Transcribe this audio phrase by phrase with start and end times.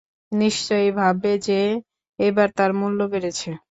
[0.31, 1.59] নিশ্চয়ই ভাববে যে,
[2.19, 3.51] এবার তার মূল্য বেড়েছে।